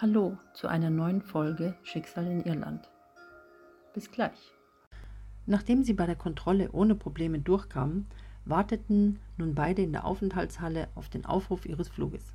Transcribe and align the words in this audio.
Hallo 0.00 0.38
zu 0.54 0.68
einer 0.68 0.90
neuen 0.90 1.22
Folge 1.22 1.74
Schicksal 1.82 2.24
in 2.28 2.44
Irland. 2.44 2.88
Bis 3.94 4.12
gleich. 4.12 4.52
Nachdem 5.44 5.82
sie 5.82 5.92
bei 5.92 6.06
der 6.06 6.14
Kontrolle 6.14 6.70
ohne 6.70 6.94
Probleme 6.94 7.40
durchkamen, 7.40 8.06
warteten 8.44 9.18
nun 9.38 9.56
beide 9.56 9.82
in 9.82 9.90
der 9.90 10.04
Aufenthaltshalle 10.04 10.86
auf 10.94 11.08
den 11.08 11.26
Aufruf 11.26 11.66
ihres 11.66 11.88
Fluges. 11.88 12.32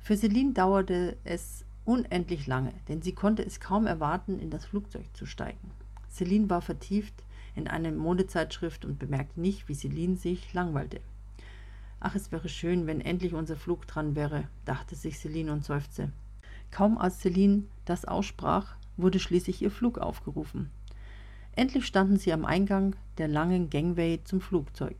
Für 0.00 0.16
Celine 0.16 0.54
dauerte 0.54 1.16
es 1.22 1.64
unendlich 1.84 2.48
lange, 2.48 2.72
denn 2.88 3.00
sie 3.00 3.14
konnte 3.14 3.46
es 3.46 3.60
kaum 3.60 3.86
erwarten, 3.86 4.40
in 4.40 4.50
das 4.50 4.64
Flugzeug 4.64 5.04
zu 5.14 5.24
steigen. 5.24 5.70
Celine 6.10 6.50
war 6.50 6.62
vertieft 6.62 7.22
in 7.54 7.68
eine 7.68 7.92
Modezeitschrift 7.92 8.84
und 8.84 8.98
bemerkte 8.98 9.40
nicht, 9.40 9.68
wie 9.68 9.74
Celine 9.74 10.16
sich 10.16 10.52
langweilte. 10.52 11.00
Ach, 12.00 12.16
es 12.16 12.32
wäre 12.32 12.48
schön, 12.48 12.88
wenn 12.88 13.00
endlich 13.00 13.34
unser 13.34 13.54
Flug 13.54 13.86
dran 13.86 14.16
wäre, 14.16 14.48
dachte 14.64 14.96
sich 14.96 15.20
Celine 15.20 15.52
und 15.52 15.64
seufzte. 15.64 16.10
Kaum 16.70 16.98
als 16.98 17.20
Celine 17.20 17.64
das 17.84 18.04
aussprach, 18.04 18.76
wurde 18.96 19.18
schließlich 19.18 19.62
ihr 19.62 19.70
Flug 19.70 19.98
aufgerufen. 19.98 20.70
Endlich 21.52 21.86
standen 21.86 22.18
sie 22.18 22.32
am 22.32 22.44
Eingang 22.44 22.94
der 23.16 23.28
langen 23.28 23.70
Gangway 23.70 24.20
zum 24.24 24.40
Flugzeug. 24.40 24.96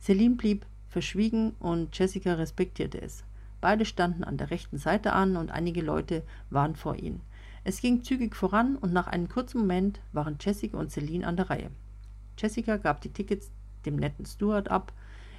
Celine 0.00 0.36
blieb 0.36 0.66
verschwiegen 0.88 1.52
und 1.58 1.96
Jessica 1.98 2.34
respektierte 2.34 3.00
es. 3.00 3.24
Beide 3.60 3.84
standen 3.84 4.24
an 4.24 4.36
der 4.36 4.50
rechten 4.50 4.78
Seite 4.78 5.12
an 5.12 5.36
und 5.36 5.50
einige 5.50 5.82
Leute 5.82 6.22
waren 6.50 6.76
vor 6.76 6.96
ihnen. 6.96 7.20
Es 7.64 7.80
ging 7.80 8.02
zügig 8.02 8.34
voran 8.34 8.76
und 8.76 8.92
nach 8.92 9.06
einem 9.06 9.28
kurzen 9.28 9.60
Moment 9.60 10.00
waren 10.12 10.36
Jessica 10.40 10.76
und 10.76 10.90
Celine 10.90 11.26
an 11.26 11.36
der 11.36 11.48
Reihe. 11.48 11.70
Jessica 12.38 12.76
gab 12.76 13.00
die 13.00 13.12
Tickets 13.12 13.52
dem 13.86 13.96
netten 13.96 14.26
Steward 14.26 14.70
ab. 14.70 14.92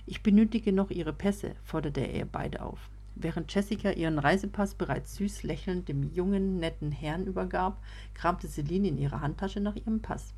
Ich 0.05 0.23
benötige 0.23 0.71
noch 0.71 0.89
Ihre 0.89 1.13
Pässe, 1.13 1.55
forderte 1.63 2.01
er 2.01 2.25
beide 2.25 2.61
auf. 2.61 2.89
Während 3.15 3.53
Jessica 3.53 3.91
ihren 3.91 4.19
Reisepass 4.19 4.73
bereits 4.73 5.15
süß 5.15 5.43
lächelnd 5.43 5.87
dem 5.87 6.03
jungen, 6.13 6.59
netten 6.59 6.91
Herrn 6.91 7.25
übergab, 7.25 7.81
kramte 8.13 8.47
Celine 8.47 8.87
in 8.87 8.97
ihrer 8.97 9.21
Handtasche 9.21 9.59
nach 9.59 9.75
ihrem 9.75 10.01
Pass. 10.01 10.33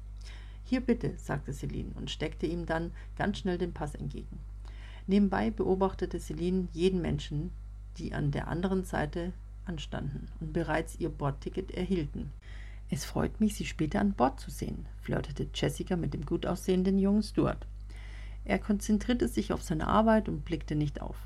Hier 0.65 0.81
bitte, 0.81 1.13
sagte 1.17 1.53
Celine 1.53 1.91
und 1.95 2.11
steckte 2.11 2.47
ihm 2.47 2.65
dann 2.65 2.91
ganz 3.17 3.37
schnell 3.37 3.57
den 3.57 3.73
Pass 3.73 3.95
entgegen. 3.95 4.39
Nebenbei 5.07 5.51
beobachtete 5.51 6.19
Celine 6.19 6.67
jeden 6.73 7.01
Menschen, 7.01 7.51
die 7.97 8.13
an 8.13 8.31
der 8.31 8.47
anderen 8.47 8.83
Seite 8.83 9.31
anstanden 9.65 10.27
und 10.39 10.53
bereits 10.53 10.99
ihr 10.99 11.09
Bordticket 11.09 11.71
erhielten. 11.71 12.31
Es 12.89 13.05
freut 13.05 13.39
mich, 13.39 13.55
Sie 13.55 13.65
später 13.65 13.99
an 13.99 14.13
Bord 14.13 14.39
zu 14.39 14.51
sehen, 14.51 14.85
flirtete 15.01 15.47
Jessica 15.53 15.95
mit 15.95 16.13
dem 16.13 16.25
gut 16.25 16.45
aussehenden 16.45 16.99
jungen 16.99 17.23
Stuart. 17.23 17.65
Er 18.43 18.59
konzentrierte 18.59 19.27
sich 19.27 19.53
auf 19.53 19.63
seine 19.63 19.87
Arbeit 19.87 20.29
und 20.29 20.45
blickte 20.45 20.75
nicht 20.75 21.01
auf. 21.01 21.17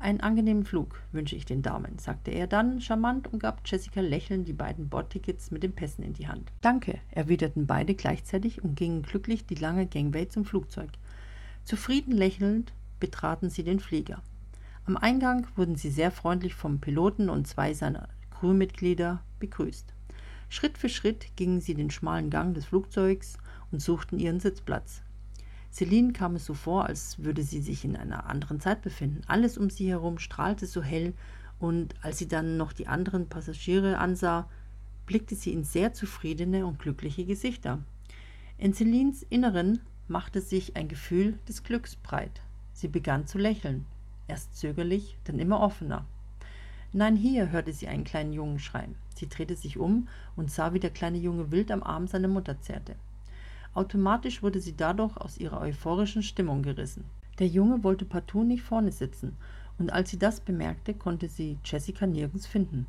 Einen 0.00 0.20
angenehmen 0.20 0.64
Flug 0.64 1.02
wünsche 1.10 1.34
ich 1.34 1.44
den 1.44 1.60
Damen, 1.60 1.98
sagte 1.98 2.30
er 2.30 2.46
dann 2.46 2.80
charmant 2.80 3.32
und 3.32 3.40
gab 3.40 3.62
Jessica 3.64 4.00
lächelnd 4.00 4.46
die 4.46 4.52
beiden 4.52 4.88
Bordtickets 4.88 5.50
mit 5.50 5.64
den 5.64 5.72
Pässen 5.72 6.04
in 6.04 6.12
die 6.12 6.28
Hand. 6.28 6.52
Danke, 6.60 7.00
erwiderten 7.10 7.66
beide 7.66 7.94
gleichzeitig 7.94 8.62
und 8.62 8.76
gingen 8.76 9.02
glücklich 9.02 9.46
die 9.46 9.56
lange 9.56 9.86
Gangway 9.86 10.28
zum 10.28 10.44
Flugzeug. 10.44 10.90
Zufrieden 11.64 12.12
lächelnd 12.12 12.72
betraten 13.00 13.50
sie 13.50 13.64
den 13.64 13.80
Flieger. 13.80 14.22
Am 14.86 14.96
Eingang 14.96 15.48
wurden 15.56 15.74
sie 15.74 15.90
sehr 15.90 16.12
freundlich 16.12 16.54
vom 16.54 16.80
Piloten 16.80 17.28
und 17.28 17.48
zwei 17.48 17.74
seiner 17.74 18.08
Crewmitglieder 18.30 19.22
begrüßt. 19.40 19.92
Schritt 20.48 20.78
für 20.78 20.88
Schritt 20.88 21.36
gingen 21.36 21.60
sie 21.60 21.74
den 21.74 21.90
schmalen 21.90 22.30
Gang 22.30 22.54
des 22.54 22.66
Flugzeugs 22.66 23.36
und 23.72 23.82
suchten 23.82 24.18
ihren 24.18 24.40
Sitzplatz. 24.40 25.02
Celine 25.70 26.12
kam 26.12 26.36
es 26.36 26.46
so 26.46 26.54
vor, 26.54 26.86
als 26.86 27.22
würde 27.22 27.42
sie 27.42 27.60
sich 27.60 27.84
in 27.84 27.96
einer 27.96 28.26
anderen 28.26 28.60
Zeit 28.60 28.82
befinden. 28.82 29.22
Alles 29.26 29.58
um 29.58 29.70
sie 29.70 29.88
herum 29.88 30.18
strahlte 30.18 30.66
so 30.66 30.82
hell, 30.82 31.14
und 31.58 31.94
als 32.02 32.18
sie 32.18 32.28
dann 32.28 32.56
noch 32.56 32.72
die 32.72 32.86
anderen 32.86 33.28
Passagiere 33.28 33.98
ansah, 33.98 34.48
blickte 35.06 35.34
sie 35.34 35.52
in 35.52 35.64
sehr 35.64 35.92
zufriedene 35.92 36.66
und 36.66 36.78
glückliche 36.78 37.24
Gesichter. 37.24 37.82
In 38.58 38.74
Celines 38.74 39.24
Inneren 39.28 39.80
machte 40.06 40.40
sich 40.40 40.76
ein 40.76 40.88
Gefühl 40.88 41.38
des 41.48 41.62
Glücks 41.64 41.96
breit. 41.96 42.40
Sie 42.72 42.88
begann 42.88 43.26
zu 43.26 43.38
lächeln, 43.38 43.86
erst 44.28 44.56
zögerlich, 44.56 45.16
dann 45.24 45.38
immer 45.38 45.60
offener. 45.60 46.06
Nein, 46.92 47.16
hier 47.16 47.50
hörte 47.50 47.72
sie 47.72 47.88
einen 47.88 48.04
kleinen 48.04 48.32
Jungen 48.32 48.58
schreien. 48.58 48.94
Sie 49.14 49.28
drehte 49.28 49.56
sich 49.56 49.78
um 49.78 50.08
und 50.36 50.50
sah, 50.50 50.72
wie 50.72 50.80
der 50.80 50.90
kleine 50.90 51.18
Junge 51.18 51.50
wild 51.50 51.70
am 51.70 51.82
Arm 51.82 52.06
seiner 52.06 52.28
Mutter 52.28 52.60
zerrte. 52.60 52.96
Automatisch 53.74 54.42
wurde 54.42 54.60
sie 54.60 54.76
dadurch 54.76 55.16
aus 55.16 55.38
ihrer 55.38 55.60
euphorischen 55.60 56.22
Stimmung 56.22 56.62
gerissen. 56.62 57.04
Der 57.38 57.46
Junge 57.46 57.84
wollte 57.84 58.04
partout 58.04 58.44
nicht 58.44 58.62
vorne 58.62 58.90
sitzen, 58.90 59.36
und 59.78 59.92
als 59.92 60.10
sie 60.10 60.18
das 60.18 60.40
bemerkte, 60.40 60.94
konnte 60.94 61.28
sie 61.28 61.58
Jessica 61.64 62.06
nirgends 62.06 62.46
finden. 62.46 62.86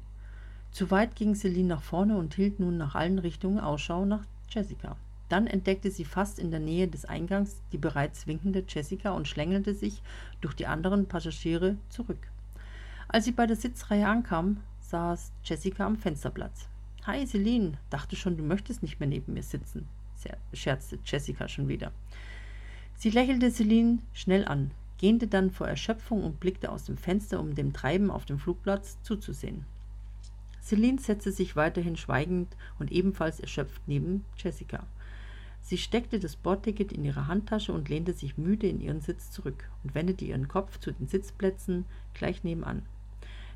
Zu 0.71 0.89
weit 0.89 1.15
ging 1.15 1.35
Celine 1.35 1.67
nach 1.67 1.83
vorne 1.83 2.17
und 2.17 2.33
hielt 2.33 2.59
nun 2.59 2.77
nach 2.77 2.95
allen 2.95 3.19
Richtungen 3.19 3.59
Ausschau 3.59 4.05
nach 4.05 4.25
Jessica. 4.49 4.95
Dann 5.27 5.45
entdeckte 5.45 5.91
sie 5.91 6.05
fast 6.05 6.39
in 6.39 6.49
der 6.49 6.59
Nähe 6.59 6.87
des 6.87 7.05
Eingangs 7.05 7.61
die 7.71 7.77
bereits 7.77 8.25
winkende 8.25 8.63
Jessica 8.67 9.11
und 9.11 9.27
schlängelte 9.27 9.75
sich 9.75 10.01
durch 10.41 10.55
die 10.55 10.65
anderen 10.65 11.05
Passagiere 11.07 11.75
zurück. 11.89 12.31
Als 13.07 13.25
sie 13.25 13.31
bei 13.31 13.45
der 13.45 13.55
Sitzreihe 13.55 14.07
ankam, 14.07 14.57
saß 14.79 15.31
Jessica 15.43 15.85
am 15.85 15.97
Fensterplatz. 15.97 16.67
Hi, 17.05 17.25
Celine, 17.27 17.73
dachte 17.91 18.15
schon, 18.15 18.37
du 18.37 18.43
möchtest 18.43 18.81
nicht 18.81 18.99
mehr 18.99 19.09
neben 19.09 19.33
mir 19.33 19.43
sitzen 19.43 19.87
scherzte 20.53 20.99
Jessica 21.05 21.47
schon 21.47 21.67
wieder. 21.67 21.91
Sie 22.95 23.09
lächelte 23.09 23.51
Celine 23.51 23.99
schnell 24.13 24.45
an, 24.45 24.71
gähnte 24.97 25.27
dann 25.27 25.51
vor 25.51 25.67
Erschöpfung 25.67 26.23
und 26.23 26.39
blickte 26.39 26.71
aus 26.71 26.83
dem 26.83 26.97
Fenster, 26.97 27.39
um 27.39 27.55
dem 27.55 27.73
Treiben 27.73 28.11
auf 28.11 28.25
dem 28.25 28.39
Flugplatz 28.39 28.97
zuzusehen. 29.03 29.65
Celine 30.61 30.99
setzte 30.99 31.31
sich 31.31 31.55
weiterhin 31.55 31.95
schweigend 31.95 32.55
und 32.77 32.91
ebenfalls 32.91 33.39
erschöpft 33.39 33.81
neben 33.87 34.25
Jessica. 34.37 34.85
Sie 35.61 35.77
steckte 35.77 36.19
das 36.19 36.35
Bordticket 36.35 36.91
in 36.91 37.05
ihre 37.05 37.27
Handtasche 37.27 37.73
und 37.73 37.89
lehnte 37.89 38.13
sich 38.13 38.37
müde 38.37 38.67
in 38.67 38.81
ihren 38.81 39.01
Sitz 39.01 39.31
zurück 39.31 39.69
und 39.83 39.95
wendete 39.95 40.25
ihren 40.25 40.47
Kopf 40.47 40.79
zu 40.79 40.91
den 40.91 41.07
Sitzplätzen 41.07 41.85
gleich 42.13 42.43
nebenan. 42.43 42.83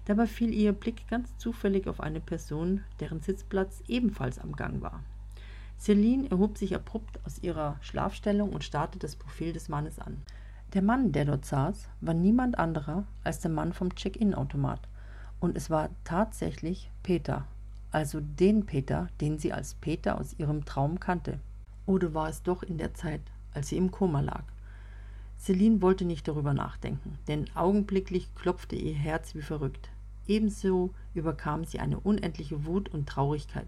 Dabei 0.06 0.28
fiel 0.28 0.54
ihr 0.54 0.74
Blick 0.74 1.08
ganz 1.08 1.38
zufällig 1.38 1.88
auf 1.88 2.02
eine 2.02 2.20
Person, 2.20 2.84
deren 3.00 3.22
Sitzplatz 3.22 3.82
ebenfalls 3.88 4.38
am 4.38 4.54
Gang 4.56 4.82
war. 4.82 5.02
Celine 5.84 6.32
erhob 6.32 6.58
sich 6.58 6.74
abrupt 6.76 7.20
aus 7.26 7.40
ihrer 7.44 7.76
Schlafstellung 7.82 8.54
und 8.54 8.64
starrte 8.64 9.00
das 9.00 9.18
Profil 9.18 9.52
des 9.52 9.68
Mannes 9.68 10.00
an. 10.00 10.22
Der 10.74 10.82
Mann, 10.82 11.12
der 11.12 11.26
dort 11.26 11.44
saß, 11.44 11.90
war 12.00 12.14
niemand 12.14 12.58
anderer 12.58 13.04
als 13.26 13.42
der 13.42 13.52
Mann 13.52 13.74
vom 13.74 13.94
Check-in-Automat. 13.94 14.80
Und 15.42 15.58
es 15.58 15.70
war 15.70 15.90
tatsächlich 16.06 16.90
Peter, 17.04 17.46
also 17.92 18.22
den 18.22 18.66
Peter, 18.66 19.10
den 19.20 19.40
sie 19.40 19.52
als 19.52 19.74
Peter 19.74 20.18
aus 20.18 20.40
ihrem 20.40 20.64
Traum 20.64 21.02
kannte. 21.02 21.42
Oder 21.86 22.14
war 22.14 22.30
es 22.30 22.44
doch 22.44 22.64
in 22.64 22.78
der 22.78 22.94
Zeit, 22.94 23.20
als 23.54 23.68
sie 23.68 23.76
im 23.76 23.92
Koma 23.92 24.22
lag? 24.22 24.46
Celine 25.38 25.82
wollte 25.82 26.06
nicht 26.06 26.30
darüber 26.30 26.54
nachdenken, 26.54 27.18
denn 27.28 27.54
augenblicklich 27.56 28.34
klopfte 28.36 28.78
ihr 28.78 28.96
Herz 28.96 29.36
wie 29.36 29.42
verrückt. 29.42 29.90
Ebenso 30.28 30.94
überkam 31.14 31.66
sie 31.66 31.82
eine 31.82 32.00
unendliche 32.00 32.66
Wut 32.66 32.88
und 32.88 33.10
Traurigkeit. 33.10 33.68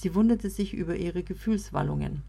Sie 0.00 0.14
wunderte 0.14 0.48
sich 0.48 0.74
über 0.74 0.94
ihre 0.94 1.24
Gefühlswallungen. 1.24 2.22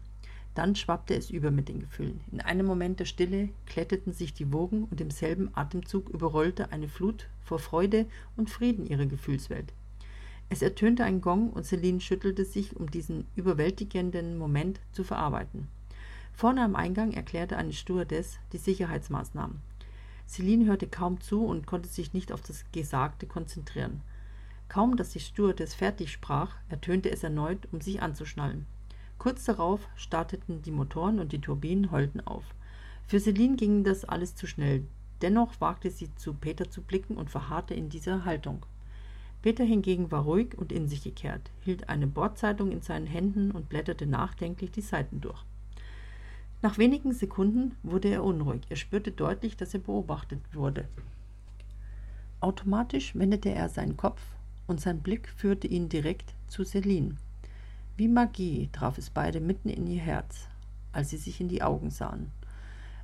Dann 0.56 0.74
schwappte 0.74 1.14
es 1.14 1.30
über 1.30 1.52
mit 1.52 1.68
den 1.68 1.78
Gefühlen. 1.78 2.20
In 2.32 2.40
einem 2.40 2.66
Moment 2.66 2.98
der 2.98 3.04
Stille 3.04 3.50
kletterten 3.66 4.12
sich 4.12 4.34
die 4.34 4.52
Wogen 4.52 4.88
und 4.90 5.00
im 5.00 5.12
selben 5.12 5.50
Atemzug 5.54 6.08
überrollte 6.08 6.72
eine 6.72 6.88
Flut 6.88 7.28
vor 7.44 7.60
Freude 7.60 8.06
und 8.36 8.50
Frieden 8.50 8.86
ihre 8.86 9.06
Gefühlswelt. 9.06 9.72
Es 10.48 10.62
ertönte 10.62 11.04
ein 11.04 11.20
Gong 11.20 11.50
und 11.50 11.64
Celine 11.64 12.00
schüttelte 12.00 12.44
sich, 12.44 12.74
um 12.74 12.90
diesen 12.90 13.28
überwältigenden 13.36 14.36
Moment 14.36 14.80
zu 14.90 15.04
verarbeiten. 15.04 15.68
Vorne 16.32 16.64
am 16.64 16.74
Eingang 16.74 17.12
erklärte 17.12 17.56
eine 17.56 17.72
Stewardess 17.72 18.40
die 18.52 18.58
Sicherheitsmaßnahmen. 18.58 19.60
Celine 20.26 20.64
hörte 20.64 20.88
kaum 20.88 21.20
zu 21.20 21.44
und 21.44 21.68
konnte 21.68 21.88
sich 21.88 22.14
nicht 22.14 22.32
auf 22.32 22.42
das 22.42 22.64
Gesagte 22.72 23.28
konzentrieren. 23.28 24.00
Kaum, 24.70 24.96
dass 24.96 25.10
die 25.10 25.18
Stewardess 25.18 25.74
fertig 25.74 26.12
sprach, 26.12 26.54
ertönte 26.68 27.10
es 27.10 27.24
erneut, 27.24 27.66
um 27.72 27.80
sich 27.80 28.02
anzuschnallen. 28.02 28.66
Kurz 29.18 29.44
darauf 29.44 29.80
starteten 29.96 30.62
die 30.62 30.70
Motoren 30.70 31.18
und 31.18 31.32
die 31.32 31.40
Turbinen 31.40 31.90
heulten 31.90 32.20
auf. 32.20 32.44
Für 33.08 33.18
Celine 33.18 33.56
ging 33.56 33.82
das 33.82 34.04
alles 34.04 34.36
zu 34.36 34.46
schnell. 34.46 34.84
Dennoch 35.22 35.60
wagte 35.60 35.90
sie 35.90 36.14
zu 36.14 36.34
Peter 36.34 36.70
zu 36.70 36.82
blicken 36.82 37.16
und 37.16 37.30
verharrte 37.30 37.74
in 37.74 37.88
dieser 37.88 38.24
Haltung. 38.24 38.64
Peter 39.42 39.64
hingegen 39.64 40.12
war 40.12 40.22
ruhig 40.22 40.56
und 40.56 40.70
in 40.70 40.86
sich 40.86 41.02
gekehrt, 41.02 41.50
hielt 41.62 41.88
eine 41.88 42.06
Bordzeitung 42.06 42.70
in 42.70 42.80
seinen 42.80 43.08
Händen 43.08 43.50
und 43.50 43.68
blätterte 43.68 44.06
nachdenklich 44.06 44.70
die 44.70 44.82
Seiten 44.82 45.20
durch. 45.20 45.44
Nach 46.62 46.78
wenigen 46.78 47.12
Sekunden 47.12 47.74
wurde 47.82 48.06
er 48.06 48.22
unruhig. 48.22 48.62
Er 48.68 48.76
spürte 48.76 49.10
deutlich, 49.10 49.56
dass 49.56 49.74
er 49.74 49.80
beobachtet 49.80 50.40
wurde. 50.54 50.86
Automatisch 52.38 53.16
wendete 53.16 53.48
er 53.48 53.68
seinen 53.68 53.96
Kopf 53.96 54.22
und 54.70 54.80
sein 54.80 55.00
Blick 55.00 55.28
führte 55.28 55.66
ihn 55.66 55.88
direkt 55.88 56.32
zu 56.46 56.64
Celine. 56.64 57.16
Wie 57.96 58.06
Magie 58.06 58.70
traf 58.72 58.98
es 58.98 59.10
beide 59.10 59.40
mitten 59.40 59.68
in 59.68 59.86
ihr 59.88 60.00
Herz, 60.00 60.46
als 60.92 61.10
sie 61.10 61.16
sich 61.16 61.40
in 61.40 61.48
die 61.48 61.62
Augen 61.62 61.90
sahen. 61.90 62.30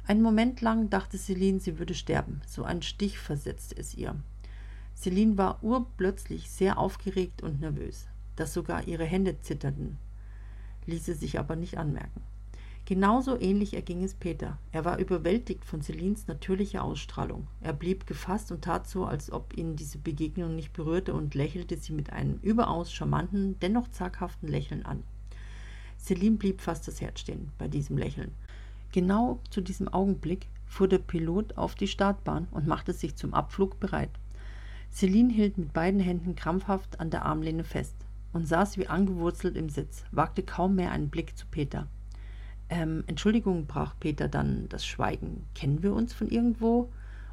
Einen 0.07 0.23
Moment 0.23 0.61
lang 0.61 0.91
dachte 0.91 1.19
Celine, 1.19 1.59
sie 1.59 1.81
würde 1.81 1.95
sterben, 1.95 2.41
so 2.47 2.63
ein 2.63 2.83
Stich 2.83 3.19
versetzte 3.19 3.77
es 3.77 3.95
ihr. 3.95 4.15
Celine 4.95 5.37
war 5.37 5.63
urplötzlich 5.65 6.49
sehr 6.49 6.79
aufgeregt 6.79 7.43
und 7.43 7.61
nervös, 7.61 8.07
dass 8.37 8.55
sogar 8.55 8.87
ihre 8.87 9.05
Hände 9.05 9.41
zitterten, 9.41 9.99
ließ 10.87 11.05
sie 11.05 11.15
sich 11.15 11.39
aber 11.39 11.57
nicht 11.57 11.79
anmerken. 11.79 12.23
Genauso 12.87 13.37
ähnlich 13.41 13.75
erging 13.75 14.05
es 14.05 14.15
Peter. 14.15 14.59
Er 14.71 14.85
war 14.85 14.99
überwältigt 14.99 15.65
von 15.65 15.83
Celines 15.83 16.29
natürlicher 16.29 16.85
Ausstrahlung. 16.85 17.49
Er 17.61 17.73
blieb 17.73 18.07
gefasst 18.07 18.53
und 18.53 18.63
tat 18.63 18.89
so, 18.89 19.05
als 19.05 19.33
ob 19.33 19.57
ihn 19.59 19.75
diese 19.75 19.99
Begegnung 19.99 20.55
nicht 20.55 20.73
berührte 20.73 21.13
und 21.13 21.35
lächelte 21.35 21.77
sie 21.77 21.93
mit 21.93 22.13
einem 22.13 22.39
überaus 22.43 22.93
charmanten, 22.93 23.59
dennoch 23.59 23.89
zaghaften 23.89 24.49
Lächeln 24.49 24.87
an. 24.87 25.03
Celine 25.99 26.37
blieb 26.37 26.61
fast 26.61 26.87
das 26.87 27.01
Herz 27.01 27.19
stehen 27.19 27.51
bei 27.59 27.67
diesem 27.67 27.99
Lächeln. 27.99 28.31
Genau 28.93 29.41
zu 29.51 29.63
diesem 29.63 29.89
Augenblick 29.89 30.47
fuhr 30.65 30.87
der 30.87 30.99
Pilot 30.99 31.59
auf 31.59 31.75
die 31.75 31.89
Startbahn 31.89 32.47
und 32.53 32.69
machte 32.69 32.93
sich 32.93 33.17
zum 33.17 33.35
Abflug 33.35 33.81
bereit. 33.81 34.13
Celine 34.93 35.33
hielt 35.33 35.59
mit 35.59 35.73
beiden 35.73 35.99
Händen 35.99 36.37
krampfhaft 36.37 37.01
an 37.01 37.11
der 37.11 37.25
Armlehne 37.25 37.65
fest 37.65 37.97
und 38.33 38.47
saß 38.47 38.79
wie 38.79 38.87
angewurzelt 38.87 39.57
im 39.57 39.71
Sitz, 39.71 40.05
wagte 40.13 40.45
kaum 40.45 40.77
mehr 40.77 40.93
einen 40.93 41.11
Blick 41.11 41.37
zu 41.37 41.47
Peter. 41.51 41.89
Ähm, 42.69 43.05
Entschuldigung, 43.07 43.67
brach 43.67 43.95
Peter 44.01 44.29
dann 44.29 44.69
das 44.69 44.85
Schweigen. 44.85 45.45
Kennen 45.55 45.83
wir 45.83 45.95
uns 45.95 46.13
von 46.13 46.29
irgendwo? 46.29 46.91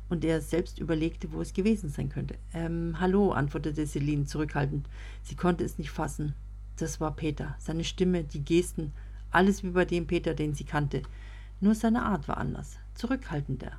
Und 0.10 0.24
er 0.24 0.42
selbst 0.42 0.80
überlegte, 0.80 1.32
wo 1.32 1.42
es 1.42 1.54
gewesen 1.54 1.90
sein 1.90 2.10
könnte. 2.10 2.36
Ähm, 2.54 2.98
hallo, 3.00 3.32
antwortete 3.32 3.88
Celine 3.88 4.26
zurückhaltend. 4.26 4.88
Sie 5.24 5.36
konnte 5.36 5.64
es 5.64 5.78
nicht 5.78 5.90
fassen. 5.90 6.36
Das 6.78 7.00
war 7.00 7.16
Peter. 7.16 7.56
Seine 7.58 7.84
Stimme, 7.84 8.24
die 8.24 8.44
Gesten, 8.44 8.94
alles 9.32 9.64
wie 9.64 9.70
bei 9.70 9.86
dem 9.86 10.06
Peter, 10.06 10.34
den 10.34 10.54
sie 10.54 10.66
kannte. 10.66 11.02
Nur 11.62 11.74
seine 11.74 12.04
Art 12.04 12.28
war 12.28 12.38
anders, 12.38 12.78
zurückhaltender. 12.94 13.72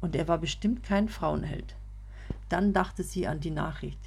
Und 0.00 0.14
er 0.14 0.28
war 0.28 0.38
bestimmt 0.38 0.82
kein 0.82 1.08
Frauenheld. 1.08 1.74
Dann 2.48 2.72
dachte 2.72 3.02
sie 3.02 3.26
an 3.26 3.40
die 3.40 3.50
Nachricht. 3.50 3.98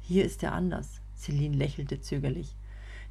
Hier 0.00 0.24
ist 0.24 0.42
er 0.42 0.52
anders. 0.52 1.00
Celine 1.16 1.56
lächelte 1.56 2.00
zögerlich. 2.00 2.56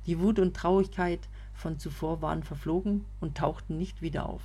Die 0.06 0.20
Wut 0.20 0.40
und 0.40 0.56
Traurigkeit 0.56 1.28
von 1.54 1.78
zuvor 1.78 2.22
waren 2.22 2.44
verflogen 2.44 3.06
und 3.20 3.38
tauchten 3.38 3.78
nicht 3.78 4.02
wieder 4.02 4.28
auf. 4.28 4.42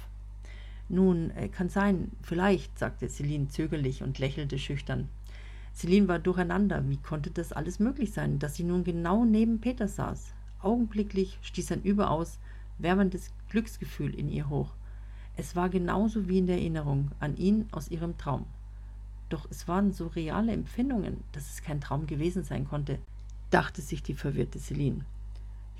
Nun, 0.88 1.30
äh, 1.30 1.48
kann 1.48 1.68
sein, 1.68 2.12
vielleicht, 2.22 2.78
sagte 2.78 3.08
Celine 3.08 3.48
zögerlich 3.48 4.02
und 4.02 4.18
lächelte 4.18 4.58
schüchtern. 4.58 5.08
Celine 5.74 6.08
war 6.08 6.18
durcheinander. 6.18 6.88
Wie 6.88 6.96
konnte 6.96 7.30
das 7.30 7.52
alles 7.52 7.80
möglich 7.80 8.12
sein, 8.12 8.38
dass 8.38 8.54
sie 8.54 8.64
nun 8.64 8.84
genau 8.84 9.24
neben 9.24 9.60
Peter 9.60 9.88
saß? 9.88 10.32
Augenblicklich 10.62 11.38
stieß 11.42 11.72
ein 11.72 11.82
überaus 11.82 12.38
wärmendes 12.78 13.32
Glücksgefühl 13.50 14.14
in 14.14 14.28
ihr 14.28 14.48
hoch. 14.48 14.74
Es 15.36 15.54
war 15.54 15.68
genauso 15.68 16.28
wie 16.28 16.38
in 16.38 16.46
der 16.46 16.56
Erinnerung 16.56 17.10
an 17.20 17.36
ihn 17.36 17.68
aus 17.72 17.88
ihrem 17.88 18.16
Traum. 18.16 18.46
Doch 19.28 19.46
es 19.50 19.66
waren 19.68 19.92
so 19.92 20.06
reale 20.06 20.52
Empfindungen, 20.52 21.24
dass 21.32 21.50
es 21.50 21.62
kein 21.62 21.80
Traum 21.80 22.06
gewesen 22.06 22.42
sein 22.44 22.66
konnte, 22.66 22.98
dachte 23.50 23.82
sich 23.82 24.02
die 24.02 24.14
verwirrte 24.14 24.58
Celine. 24.58 25.04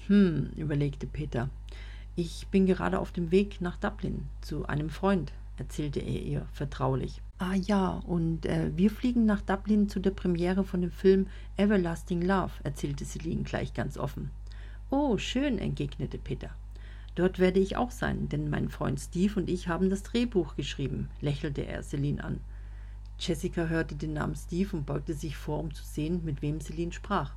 Hm, 0.07 0.51
überlegte 0.57 1.07
Peter. 1.07 1.51
Ich 2.15 2.47
bin 2.49 2.67
gerade 2.67 2.99
auf 2.99 3.13
dem 3.13 3.31
Weg 3.31 3.61
nach 3.61 3.77
Dublin 3.77 4.27
zu 4.41 4.67
einem 4.67 4.89
Freund, 4.89 5.33
erzählte 5.59 6.01
er 6.01 6.23
ihr 6.23 6.47
vertraulich. 6.53 7.21
Ah 7.39 7.55
ja, 7.55 8.01
und 8.07 8.47
äh, 8.47 8.71
wir 8.75 8.91
fliegen 8.91 9.27
nach 9.27 9.43
Dublin 9.43 9.91
zu 9.91 10.01
der 10.01 10.13
Premiere 10.13 10.65
von 10.65 10.81
dem 10.81 10.91
Film 10.91 11.27
Everlasting 11.59 12.23
Love, 12.23 12.53
erzählte 12.63 13.05
Celine 13.05 13.43
gleich 13.43 13.75
ganz 13.75 13.99
offen. 13.99 14.31
Oh, 14.89 15.19
schön, 15.19 15.59
entgegnete 15.59 16.17
Peter. 16.17 16.51
Dort 17.17 17.39
werde 17.39 17.61
ich 17.61 17.77
auch 17.77 17.91
sein, 17.91 18.29
denn 18.29 18.49
mein 18.49 18.69
Freund 18.69 19.01
Steve 19.01 19.41
und 19.41 19.51
ich 19.51 19.69
haben 19.69 19.91
das 19.91 20.03
Drehbuch 20.03 20.57
geschrieben, 20.57 21.09
lächelte 21.21 21.67
er 21.67 21.83
Celine 21.83 22.23
an. 22.23 22.41
Jessica 23.19 23.67
hörte 23.67 23.95
den 23.95 24.13
Namen 24.13 24.37
Steve 24.37 24.77
und 24.77 24.87
beugte 24.87 25.15
sich 25.15 25.37
vor, 25.37 25.59
um 25.59 25.75
zu 25.75 25.83
sehen, 25.83 26.23
mit 26.25 26.43
wem 26.43 26.61
Celine 26.61 26.93
sprach. 26.93 27.33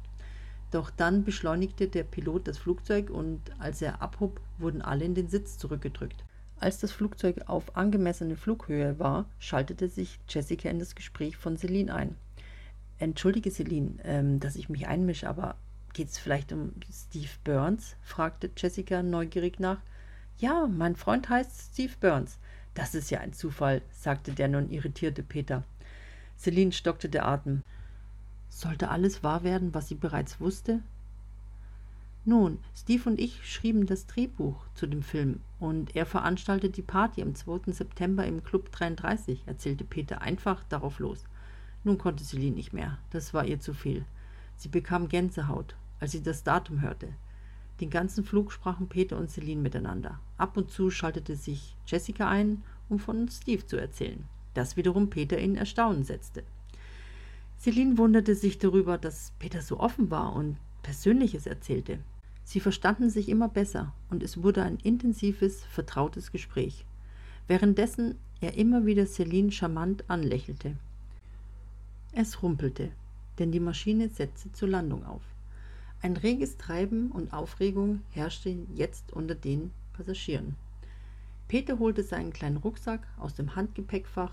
Doch 0.72 0.90
dann 0.92 1.24
beschleunigte 1.24 1.88
der 1.88 2.04
Pilot 2.04 2.48
das 2.48 2.58
Flugzeug 2.58 3.10
und 3.10 3.42
als 3.60 3.82
er 3.82 4.02
abhob, 4.02 4.40
wurden 4.58 4.82
alle 4.82 5.06
in 5.06 5.16
den 5.16 5.28
Sitz 5.28 5.58
zurückgedrückt. 5.58 6.24
Als 6.60 6.80
das 6.80 6.92
Flugzeug 6.92 7.44
auf 7.48 7.78
angemessene 7.78 8.36
Flughöhe 8.36 9.00
war, 9.00 9.26
schaltete 9.40 9.88
sich 9.88 10.20
Jessica 10.28 10.70
in 10.70 10.80
das 10.80 10.94
Gespräch 10.94 11.38
von 11.38 11.58
Celine 11.58 11.94
ein. 11.94 12.16
Entschuldige, 12.98 13.50
Celine, 13.50 13.94
ähm, 14.04 14.40
dass 14.42 14.58
ich 14.58 14.68
mich 14.68 14.88
einmische, 14.88 15.30
aber 15.30 15.56
geht 15.94 16.10
es 16.10 16.18
vielleicht 16.18 16.52
um 16.52 16.74
Steve 16.92 17.30
Burns? 17.46 17.96
fragte 18.04 18.52
Jessica 18.56 19.02
neugierig 19.02 19.60
nach. 19.60 19.80
Ja, 20.38 20.68
mein 20.68 20.98
Freund 20.98 21.30
heißt 21.30 21.74
Steve 21.74 21.94
Burns. 22.00 22.38
Das 22.74 22.94
ist 22.94 23.10
ja 23.10 23.22
ein 23.22 23.34
Zufall, 23.34 23.82
sagte 23.92 24.34
der 24.34 24.50
nun 24.50 24.70
irritierte 24.70 25.24
Peter. 25.24 25.64
Celine 26.38 26.74
stockte 26.74 27.10
der 27.10 27.26
Atem. 27.26 27.64
Sollte 28.50 28.90
alles 28.90 29.24
wahr 29.24 29.44
werden, 29.44 29.74
was 29.74 29.88
sie 29.88 29.96
bereits 29.96 30.40
wusste? 30.40 30.82
Nun, 32.26 32.60
Steve 32.76 33.10
und 33.10 33.20
ich 33.20 33.46
schrieben 33.50 33.86
das 33.86 34.06
Drehbuch 34.06 34.66
zu 34.76 34.86
dem 34.88 35.02
Film 35.02 35.40
und 35.60 35.96
er 35.96 36.06
veranstaltet 36.06 36.76
die 36.76 36.82
Party 36.82 37.22
am 37.22 37.34
2. 37.34 37.72
September 37.72 38.26
im 38.26 38.44
Club 38.44 38.72
33, 38.72 39.44
erzählte 39.46 39.86
Peter 39.86 40.22
einfach 40.22 40.64
darauf 40.66 41.00
los. 41.00 41.24
Nun 41.84 41.98
konnte 41.98 42.24
Celine 42.24 42.56
nicht 42.56 42.74
mehr, 42.74 42.98
das 43.12 43.34
war 43.34 43.46
ihr 43.46 43.60
zu 43.60 43.74
viel. 43.74 44.06
Sie 44.58 44.68
bekam 44.68 45.08
Gänsehaut, 45.08 45.76
als 46.00 46.12
sie 46.12 46.22
das 46.22 46.44
Datum 46.44 46.82
hörte. 46.82 47.08
Den 47.80 47.90
ganzen 47.90 48.26
Flug 48.26 48.52
sprachen 48.52 48.90
Peter 48.90 49.18
und 49.18 49.32
Celine 49.32 49.62
miteinander. 49.62 50.20
Ab 50.38 50.58
und 50.58 50.70
zu 50.70 50.92
schaltete 50.92 51.38
sich 51.38 51.78
Jessica 51.88 52.28
ein, 52.28 52.64
um 52.90 53.00
von 53.00 53.30
Steve 53.30 53.66
zu 53.66 53.78
erzählen. 53.78 54.26
Das 54.54 54.76
wiederum 54.76 55.10
Peter 55.10 55.38
in 55.38 55.56
Erstaunen 55.56 56.04
setzte. 56.04 56.44
Celine 57.60 57.98
wunderte 57.98 58.36
sich 58.36 58.58
darüber, 58.58 58.98
dass 58.98 59.34
Peter 59.38 59.62
so 59.62 59.82
offen 59.82 60.10
war 60.10 60.34
und 60.34 60.56
Persönliches 60.82 61.46
erzählte. 61.46 62.00
Sie 62.46 62.62
verstanden 62.62 63.10
sich 63.10 63.28
immer 63.28 63.50
besser 63.50 63.94
und 64.10 64.24
es 64.24 64.42
wurde 64.42 64.64
ein 64.64 64.78
intensives, 64.78 65.66
vertrautes 65.66 66.32
Gespräch, 66.32 66.86
währenddessen 67.48 68.16
er 68.40 68.56
immer 68.56 68.86
wieder 68.86 69.06
Celine 69.06 69.52
charmant 69.52 70.10
anlächelte. 70.10 70.78
Es 72.14 72.42
rumpelte, 72.42 72.92
denn 73.40 73.52
die 73.52 73.60
Maschine 73.60 74.08
setzte 74.08 74.54
zur 74.54 74.70
Landung 74.70 75.06
auf. 75.06 75.22
Ein 76.02 76.16
reges 76.16 76.56
Treiben 76.56 77.12
und 77.12 77.34
Aufregung 77.34 78.04
herrschte 78.12 78.56
jetzt 78.74 79.12
unter 79.12 79.36
den 79.36 79.72
Passagieren. 79.92 80.56
Peter 81.50 81.78
holte 81.78 82.04
seinen 82.04 82.32
kleinen 82.32 82.58
Rucksack 82.58 83.06
aus 83.18 83.34
dem 83.34 83.58
Handgepäckfach 83.58 84.32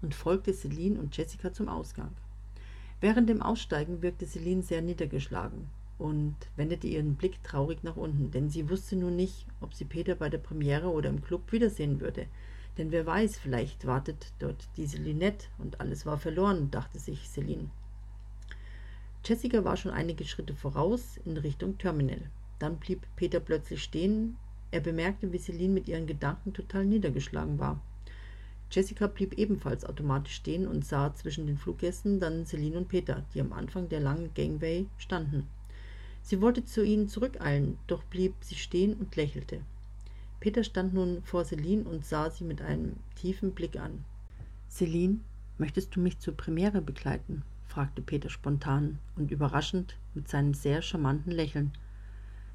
und 0.00 0.14
folgte 0.14 0.54
Celine 0.54 0.98
und 0.98 1.14
Jessica 1.14 1.52
zum 1.52 1.68
Ausgang. 1.68 2.12
Während 3.02 3.28
dem 3.28 3.42
Aussteigen 3.42 4.00
wirkte 4.00 4.26
Celine 4.26 4.62
sehr 4.62 4.80
niedergeschlagen 4.80 5.66
und 5.98 6.36
wendete 6.54 6.86
ihren 6.86 7.16
Blick 7.16 7.42
traurig 7.42 7.82
nach 7.82 7.96
unten, 7.96 8.30
denn 8.30 8.48
sie 8.48 8.70
wusste 8.70 8.94
nun 8.94 9.16
nicht, 9.16 9.44
ob 9.60 9.74
sie 9.74 9.84
Peter 9.84 10.14
bei 10.14 10.28
der 10.28 10.38
Premiere 10.38 10.86
oder 10.86 11.08
im 11.08 11.20
Club 11.20 11.50
wiedersehen 11.50 12.00
würde. 12.00 12.26
Denn 12.78 12.92
wer 12.92 13.04
weiß, 13.04 13.38
vielleicht 13.38 13.88
wartet 13.88 14.32
dort 14.38 14.68
diese 14.76 14.98
Lynette 14.98 15.48
und 15.58 15.80
alles 15.80 16.06
war 16.06 16.16
verloren, 16.16 16.70
dachte 16.70 17.00
sich 17.00 17.28
Celine. 17.28 17.70
Jessica 19.24 19.64
war 19.64 19.76
schon 19.76 19.90
einige 19.90 20.24
Schritte 20.24 20.54
voraus 20.54 21.18
in 21.24 21.36
Richtung 21.36 21.78
Terminal. 21.78 22.30
Dann 22.60 22.76
blieb 22.76 23.04
Peter 23.16 23.40
plötzlich 23.40 23.82
stehen. 23.82 24.36
Er 24.70 24.80
bemerkte, 24.80 25.32
wie 25.32 25.38
Celine 25.38 25.74
mit 25.74 25.88
ihren 25.88 26.06
Gedanken 26.06 26.52
total 26.52 26.84
niedergeschlagen 26.84 27.58
war. 27.58 27.80
Jessica 28.72 29.06
blieb 29.06 29.34
ebenfalls 29.34 29.84
automatisch 29.84 30.34
stehen 30.34 30.66
und 30.66 30.86
sah 30.86 31.14
zwischen 31.14 31.46
den 31.46 31.58
Fluggästen 31.58 32.20
dann 32.20 32.46
Celine 32.46 32.78
und 32.78 32.88
Peter, 32.88 33.22
die 33.34 33.40
am 33.42 33.52
Anfang 33.52 33.90
der 33.90 34.00
langen 34.00 34.32
Gangway 34.34 34.86
standen. 34.96 35.46
Sie 36.22 36.40
wollte 36.40 36.64
zu 36.64 36.82
ihnen 36.82 37.06
zurückeilen, 37.06 37.76
doch 37.86 38.02
blieb 38.04 38.34
sie 38.40 38.54
stehen 38.54 38.94
und 38.94 39.14
lächelte. 39.14 39.60
Peter 40.40 40.64
stand 40.64 40.94
nun 40.94 41.22
vor 41.22 41.44
Celine 41.44 41.84
und 41.84 42.06
sah 42.06 42.30
sie 42.30 42.44
mit 42.44 42.62
einem 42.62 42.96
tiefen 43.14 43.52
Blick 43.52 43.78
an. 43.78 44.04
Celine, 44.70 45.20
möchtest 45.58 45.94
du 45.94 46.00
mich 46.00 46.18
zur 46.18 46.34
Premiere 46.34 46.80
begleiten? 46.80 47.42
fragte 47.66 48.00
Peter 48.00 48.30
spontan 48.30 48.98
und 49.16 49.30
überraschend 49.30 49.96
mit 50.14 50.28
seinem 50.28 50.54
sehr 50.54 50.80
charmanten 50.80 51.32
Lächeln. 51.32 51.72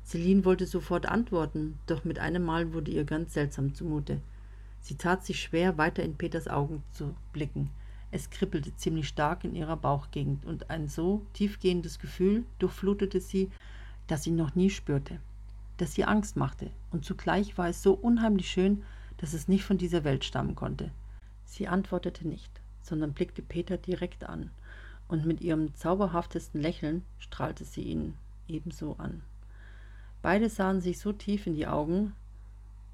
Celine 0.03 0.45
wollte 0.45 0.65
sofort 0.65 1.05
antworten, 1.05 1.77
doch 1.85 2.05
mit 2.05 2.17
einem 2.17 2.43
Mal 2.43 2.73
wurde 2.73 2.91
ihr 2.91 3.03
ganz 3.03 3.33
seltsam 3.33 3.75
zumute. 3.75 4.21
Sie 4.81 4.95
tat 4.95 5.25
sich 5.25 5.41
schwer, 5.41 5.77
weiter 5.77 6.03
in 6.03 6.15
Peters 6.15 6.47
Augen 6.47 6.83
zu 6.91 7.15
blicken. 7.33 7.69
Es 8.11 8.29
kribbelte 8.29 8.75
ziemlich 8.75 9.07
stark 9.07 9.43
in 9.43 9.55
ihrer 9.55 9.75
Bauchgegend 9.75 10.45
und 10.45 10.69
ein 10.69 10.87
so 10.87 11.25
tiefgehendes 11.33 11.99
Gefühl 11.99 12.45
durchflutete 12.59 13.19
sie, 13.19 13.51
das 14.07 14.23
sie 14.23 14.31
noch 14.31 14.55
nie 14.55 14.69
spürte, 14.69 15.19
das 15.75 15.93
sie 15.93 16.05
Angst 16.05 16.37
machte, 16.37 16.71
und 16.91 17.03
zugleich 17.03 17.57
war 17.57 17.67
es 17.67 17.83
so 17.83 17.93
unheimlich 17.93 18.49
schön, 18.49 18.83
dass 19.17 19.33
es 19.33 19.47
nicht 19.47 19.65
von 19.65 19.77
dieser 19.77 20.03
Welt 20.03 20.23
stammen 20.23 20.55
konnte. 20.55 20.91
Sie 21.43 21.67
antwortete 21.67 22.27
nicht, 22.27 22.51
sondern 22.81 23.13
blickte 23.13 23.41
Peter 23.41 23.77
direkt 23.77 24.23
an, 24.23 24.51
und 25.09 25.25
mit 25.25 25.41
ihrem 25.41 25.73
zauberhaftesten 25.75 26.61
Lächeln 26.61 27.03
strahlte 27.19 27.65
sie 27.65 27.83
ihn 27.83 28.13
ebenso 28.47 28.95
an. 28.97 29.21
Beide 30.21 30.49
sahen 30.49 30.81
sich 30.81 30.99
so 30.99 31.11
tief 31.11 31.47
in 31.47 31.55
die 31.55 31.67
Augen, 31.67 32.13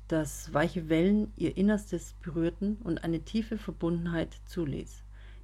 dass 0.07 0.53
weiche 0.53 0.89
Wellen 0.89 1.31
ihr 1.38 1.57
Innerstes 1.57 2.13
berührten 2.22 2.77
und 2.83 3.03
eine 3.03 3.22
tiefe 3.22 3.57
Verbundenheit 3.57 4.36
zuließ, 4.45 5.03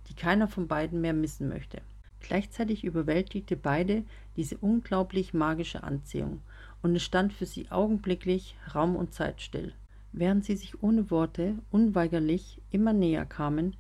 die 0.09 0.13
keiner 0.13 0.47
von 0.47 0.67
beiden 0.67 1.01
mehr 1.01 1.13
missen 1.13 1.47
möchte. 1.47 1.81
Gleichzeitig 2.19 2.83
überwältigte 2.83 3.55
beide 3.55 4.03
diese 4.35 4.57
unglaublich 4.57 5.33
magische 5.33 5.83
Anziehung, 5.83 6.41
und 6.81 6.95
es 6.95 7.03
stand 7.03 7.33
für 7.33 7.45
sie 7.45 7.71
augenblicklich 7.71 8.55
Raum 8.73 8.95
und 8.95 9.13
Zeit 9.13 9.41
still. 9.41 9.73
Während 10.11 10.43
sie 10.45 10.55
sich 10.55 10.81
ohne 10.81 11.11
Worte 11.11 11.55
unweigerlich 11.71 12.61
immer 12.71 12.93
näher 12.93 13.25
kamen, 13.25 13.75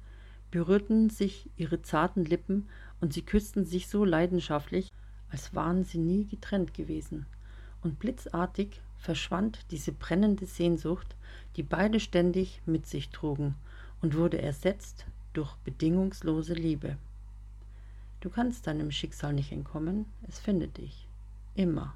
berührten 0.51 1.09
sich 1.09 1.49
ihre 1.57 1.81
zarten 1.81 2.25
Lippen 2.25 2.67
und 3.01 3.13
sie 3.13 3.21
küssten 3.21 3.65
sich 3.65 3.87
so 3.87 4.05
leidenschaftlich, 4.05 4.91
als 5.29 5.53
waren 5.53 5.83
sie 5.83 5.99
nie 5.99 6.25
getrennt 6.25 6.73
gewesen. 6.73 7.25
Und 7.81 7.99
blitzartig 7.99 8.81
verschwand 8.99 9.65
diese 9.71 9.91
brennende 9.91 10.45
Sehnsucht, 10.45 11.15
die 11.55 11.63
beide 11.63 11.99
ständig 11.99 12.61
mit 12.65 12.85
sich 12.85 13.09
trugen, 13.09 13.55
und 14.01 14.15
wurde 14.15 14.41
ersetzt 14.41 15.05
durch 15.33 15.55
bedingungslose 15.57 16.53
Liebe. 16.53 16.97
Du 18.21 18.29
kannst 18.29 18.67
deinem 18.67 18.91
Schicksal 18.91 19.33
nicht 19.33 19.51
entkommen, 19.51 20.05
es 20.27 20.39
findet 20.39 20.77
dich. 20.77 21.07
Immer. 21.55 21.93